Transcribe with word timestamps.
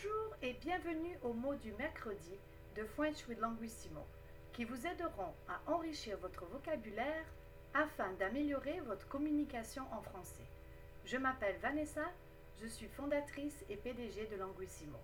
Bonjour 0.00 0.36
et 0.42 0.52
bienvenue 0.54 1.18
au 1.22 1.32
mot 1.32 1.54
du 1.54 1.72
mercredi 1.72 2.38
de 2.76 2.84
French 2.84 3.26
with 3.26 3.40
Languissimo, 3.40 4.06
qui 4.52 4.64
vous 4.64 4.86
aideront 4.86 5.32
à 5.48 5.72
enrichir 5.72 6.16
votre 6.18 6.44
vocabulaire 6.46 7.24
afin 7.74 8.12
d'améliorer 8.12 8.80
votre 8.80 9.08
communication 9.08 9.82
en 9.92 10.02
français. 10.02 10.46
Je 11.04 11.16
m'appelle 11.16 11.56
Vanessa, 11.60 12.04
je 12.60 12.66
suis 12.66 12.86
fondatrice 12.88 13.64
et 13.68 13.76
PDG 13.76 14.26
de 14.26 14.36
Languissimo. 14.36 14.98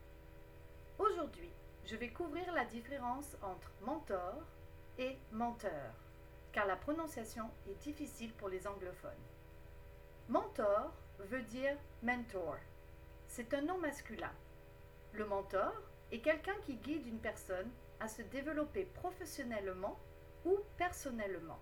Aujourd'hui, 0.98 1.50
je 1.86 1.96
vais 1.96 2.10
couvrir 2.10 2.52
la 2.52 2.64
différence 2.64 3.36
entre 3.42 3.72
mentor 3.84 4.42
et 4.98 5.16
menteur, 5.32 5.94
car 6.52 6.66
la 6.66 6.76
prononciation 6.76 7.50
est 7.68 7.82
difficile 7.82 8.32
pour 8.34 8.48
les 8.48 8.66
anglophones. 8.66 9.10
Mentor 10.28 10.92
veut 11.18 11.42
dire 11.42 11.76
mentor. 12.02 12.56
C'est 13.26 13.54
un 13.54 13.62
nom 13.62 13.78
masculin. 13.78 14.30
Le 15.14 15.24
mentor 15.26 15.72
est 16.10 16.18
quelqu'un 16.18 16.56
qui 16.66 16.74
guide 16.74 17.06
une 17.06 17.20
personne 17.20 17.70
à 18.00 18.08
se 18.08 18.22
développer 18.22 18.84
professionnellement 18.84 19.96
ou 20.44 20.58
personnellement. 20.76 21.60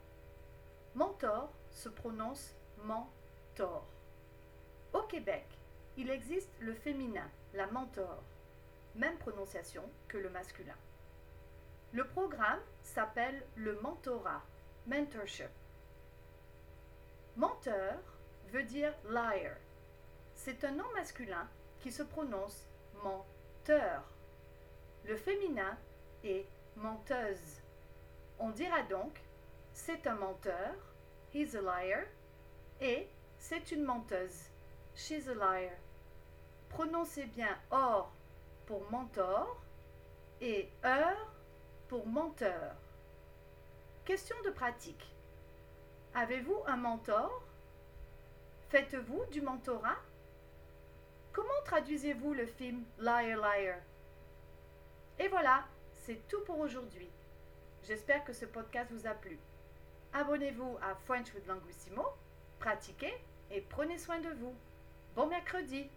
Mentor 0.95 1.53
se 1.71 1.91
prononce 1.91 2.55
mentor. 2.85 3.87
Au 4.95 5.03
Québec, 5.03 5.47
il 5.99 6.09
existe 6.09 6.51
le 6.61 6.73
féminin, 6.73 7.29
la 7.53 7.67
mentor, 7.67 8.23
même 8.95 9.19
prononciation 9.19 9.85
que 10.09 10.17
le 10.17 10.31
masculin. 10.31 10.77
Le 11.93 12.07
programme 12.07 12.61
s'appelle 12.83 13.45
le 13.57 13.79
mentorat, 13.83 14.43
mentorship. 14.87 15.51
Menteur 17.37 17.99
veut 18.49 18.63
dire 18.63 18.95
liar. 19.11 19.57
C'est 20.35 20.65
un 20.65 20.73
nom 20.73 20.91
masculin 20.95 21.47
qui 21.81 21.93
se 21.93 22.03
prononce 22.03 22.67
Le 23.69 25.17
féminin 25.17 25.79
est 26.25 26.47
menteuse. 26.77 27.61
On 28.41 28.51
dira 28.51 28.83
donc 28.83 29.21
c'est 29.73 30.07
un 30.07 30.15
menteur, 30.15 30.75
he's 31.33 31.55
a 31.55 31.61
liar, 31.63 32.05
et 32.81 33.09
c'est 33.39 33.71
une 33.71 33.85
menteuse, 33.85 34.51
she's 34.95 35.29
a 35.29 35.35
liar. 35.35 35.73
Prononcez 36.71 37.27
bien 37.27 37.57
or 37.71 38.11
pour 38.67 38.83
mentor 38.91 39.57
et 40.41 40.69
heure 40.85 41.33
pour 41.89 42.07
menteur. 42.07 42.75
Question 44.05 44.37
de 44.45 44.51
pratique. 44.51 45.07
Avez-vous 46.15 46.63
un 46.67 46.77
mentor? 46.77 47.43
Faites-vous 48.71 49.25
du 49.31 49.41
mentorat? 49.41 49.99
Traduisez-vous 51.73 52.35
le 52.35 52.45
film 52.45 52.85
Liar 52.99 53.41
Liar 53.41 53.79
Et 55.19 55.29
voilà, 55.29 55.65
c'est 55.95 56.29
tout 56.29 56.43
pour 56.45 56.59
aujourd'hui. 56.59 57.09
J'espère 57.83 58.23
que 58.25 58.35
ce 58.35 58.45
podcast 58.45 58.91
vous 58.93 59.07
a 59.07 59.15
plu. 59.15 59.39
Abonnez-vous 60.13 60.77
à 60.83 60.95
French 61.07 61.33
with 61.33 61.47
Languissimo, 61.47 62.05
pratiquez 62.59 63.15
et 63.51 63.63
prenez 63.63 63.97
soin 63.97 64.21
de 64.21 64.29
vous. 64.39 64.55
Bon 65.17 65.27
mercredi 65.29 65.89